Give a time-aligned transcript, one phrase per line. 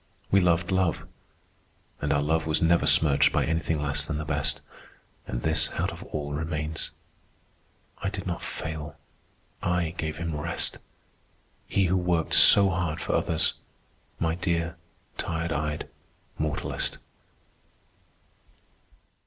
[0.31, 1.05] We loved love,
[2.01, 4.61] and our love was never smirched by anything less than the best.
[5.27, 6.89] And this out of all remains:
[7.99, 8.95] I did not fail.
[9.61, 13.53] I gave him rest—he who worked so hard for others,
[14.17, 14.75] my dear,
[15.19, 15.87] tired eyed
[16.39, 16.97] mortalist.